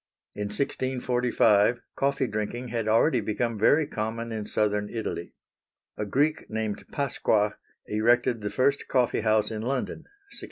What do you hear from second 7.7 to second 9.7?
erected the first coffee house in